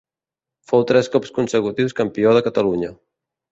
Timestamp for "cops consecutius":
1.17-1.97